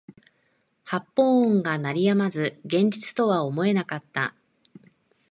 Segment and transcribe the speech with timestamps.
[0.83, 4.33] 発砲音が鳴り止まず現実とは思えなかった